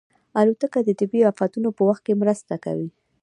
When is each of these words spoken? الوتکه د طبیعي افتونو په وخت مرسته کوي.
الوتکه 0.39 0.79
د 0.83 0.89
طبیعي 0.99 1.25
افتونو 1.31 1.69
په 1.77 1.81
وخت 1.89 2.05
مرسته 2.21 2.55
کوي. 2.65 2.89